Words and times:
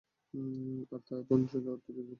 আর 0.91 1.01
তার 1.07 1.21
বোন 1.27 1.41
ছিল 1.47 1.65
অত্যধিক 1.67 1.95
রূপসী। 1.97 2.09